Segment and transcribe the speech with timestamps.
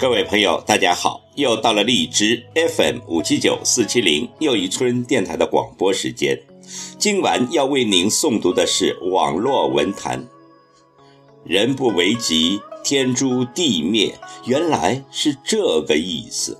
[0.00, 1.20] 各位朋友，大家好！
[1.34, 6.40] 又到了荔枝 FM 五七九四七零又一村电台的广播时间。
[6.98, 10.26] 今晚要为您诵读的是网络文坛。
[11.44, 16.58] 人不为己，天诛地灭，原来是这个意思。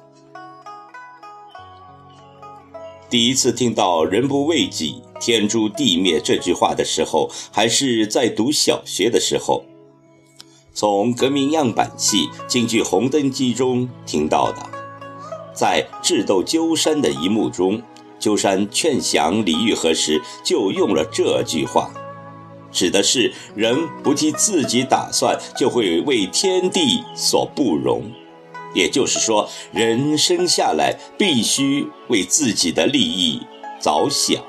[3.08, 9.64] 第一次听到“人不为己，天诛地灭”这句话的时候，还是在读小学的时候。
[10.72, 14.66] 从革命样板戏京剧《红灯记》中听到的，
[15.52, 17.82] 在智斗鸠山的一幕中，
[18.18, 21.90] 鸠山劝降李玉和时就用了这句话，
[22.70, 28.04] 指的是人不替自己打算，就会为天地所不容。
[28.72, 33.42] 也就是说，人生下来必须为自己的利益
[33.80, 34.40] 着想。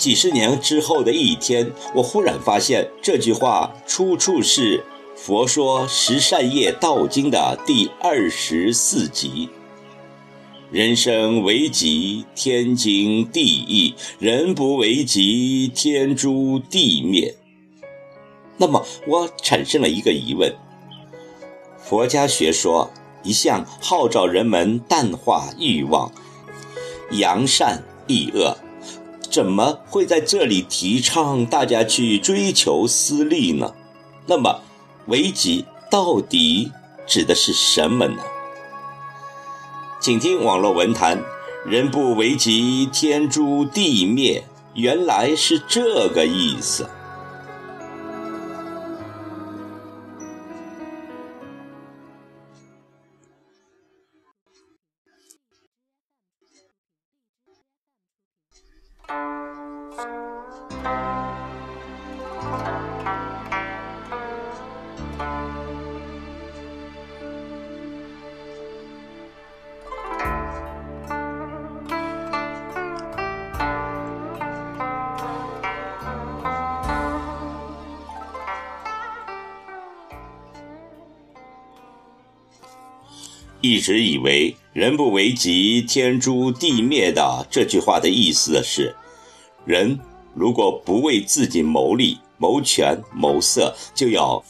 [0.00, 4.78] 几十年之后的一天，我忽然发现这句话出处是
[5.14, 9.50] 《佛说十善业道经》的第二十四集。
[10.70, 17.36] 人生为己，天经地义；人不为己，天诛地灭。
[18.56, 20.50] 那么，我产生了一个疑问：
[21.76, 22.90] 佛家学说
[23.22, 26.10] 一向号召人们淡化欲望，
[27.10, 28.56] 扬善抑恶。
[29.30, 33.72] 怎么会在这里提倡大家去追求私利呢？
[34.26, 34.60] 那么，
[35.06, 36.72] 为己到底
[37.06, 38.22] 指的是什么呢？
[40.00, 41.22] 请听网络文坛
[41.64, 44.44] ：“人不为己，天诛地灭”，
[44.74, 46.88] 原来是这个意思。
[83.62, 88.96] 一直以为“人不为己，天诛地灭”的这句话的意思是，
[89.66, 89.98] 人
[90.34, 94.42] 如果不为自己谋利、谋权、谋色，就要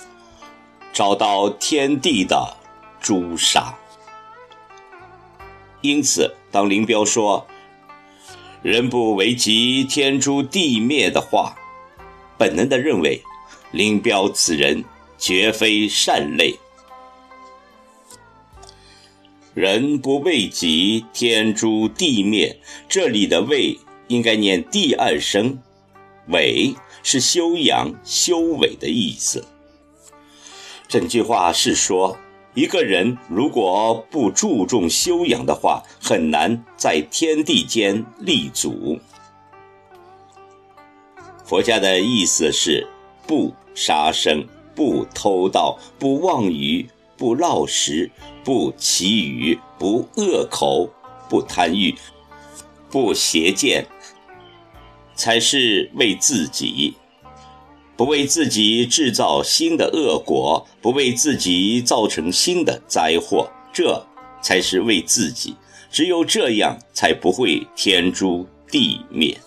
[0.92, 2.56] 遭到天地的
[3.00, 3.74] 诛杀。
[5.80, 7.44] 因此，当林彪说
[8.62, 11.56] “人不为己，天诛地灭”的话，
[12.38, 13.20] 本能地认为
[13.72, 14.84] 林彪此人
[15.18, 16.56] 绝非善类。
[19.54, 22.56] 人不为己，天诛地灭。
[22.88, 25.58] 这里的“为”应该念第二声
[26.28, 29.44] ，“为”是修养、修为的意思。
[30.86, 32.16] 整句话是说，
[32.54, 39.00] 一个人如果不注重修养的话，很难在天地间立足。
[41.44, 42.86] 佛家的意思是：
[43.26, 44.46] 不杀生，
[44.76, 46.88] 不偷盗，不妄语。
[47.20, 48.10] 不闹食，
[48.42, 50.88] 不绮语，不恶口，
[51.28, 51.94] 不贪欲，
[52.90, 53.86] 不邪见，
[55.14, 56.94] 才是为自己；
[57.94, 64.02] 不为自己制造新的恶果，不为自己造成新的灾祸，这
[64.40, 65.54] 才是为自己。
[65.90, 69.38] 只有这样，才不会天诛地灭。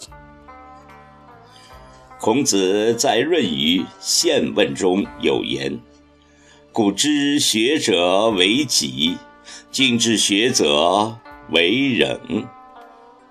[2.19, 5.75] 孔子在《论语宪问》中有言。
[6.73, 9.15] 古之学者为己，
[9.69, 11.19] 今之学者
[11.51, 12.19] 为人。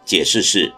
[0.04, 0.72] 解释是：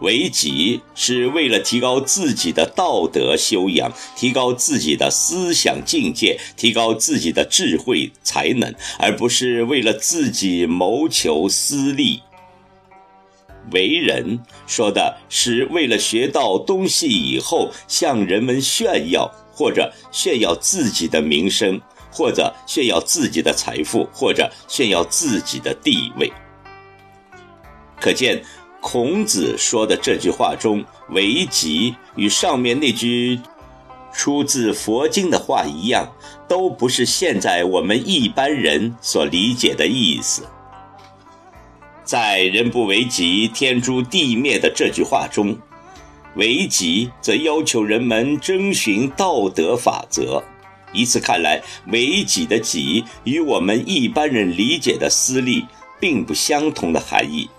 [0.00, 12.22] 为己是为了提高自己的道德修养，提高自己的思想境界，提高自己的智慧才能，而不是为了自己谋求私利。
[13.72, 21.78] 为人说的是为了学到东西以后向人们炫耀，或者炫耀自己的名声。
[22.16, 26.32] 或者炫耀自己的财富，或者炫耀自己的地位。
[28.00, 28.42] 可见，
[28.80, 30.82] 孔子说的这句话中
[31.12, 33.38] “为己”与上面那句
[34.14, 36.10] 出自佛经的话一样，
[36.48, 40.42] 都不是现在我们一般人所理解的意思。
[42.02, 45.54] 在“人不为己，天诛地灭”的这句话中
[46.36, 50.42] ，“为己”则要求人们遵循道德法则。
[50.92, 55.66] 以此看来，为己的己与我们一般人理解的私利
[56.00, 57.50] 并不相同的含义。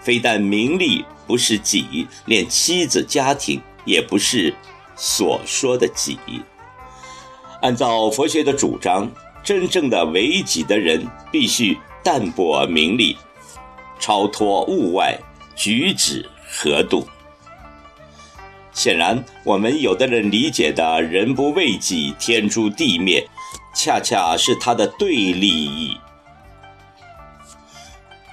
[0.00, 4.54] 非但名利不是己，连妻子家庭也不是
[4.96, 6.18] 所说的己。
[7.62, 9.10] 按照佛学的主张，
[9.42, 13.16] 真正的为己的人必须淡泊名利，
[13.98, 15.18] 超脱物外，
[15.56, 17.06] 举止合度。
[18.74, 23.26] 显然，我们有的人理解的“人不为己，天诛地灭”，
[23.72, 25.96] 恰恰是他的对立意。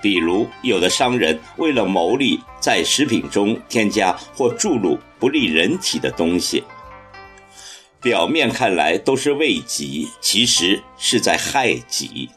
[0.01, 6.63] 比如，有的商人为了牟利，在食品中添加或注入不利人体的东西。
[8.01, 12.31] 表面看来都是为己，其实是在害己。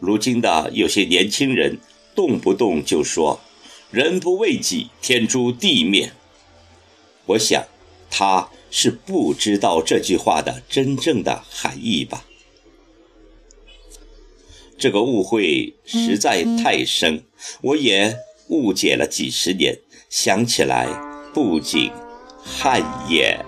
[0.00, 1.78] 如今的有些年轻人，
[2.16, 3.38] 动不动就说
[3.90, 6.12] “人不为己，天诛地灭”。
[7.26, 7.66] 我想，
[8.10, 12.24] 他是不知道这句话的真正的含义吧。
[14.78, 17.24] 这个误会实在太深，
[17.62, 18.18] 我也
[18.48, 19.80] 误解了几十年，
[20.10, 20.86] 想起来
[21.32, 21.90] 不禁。
[22.44, 23.44] 汗颜。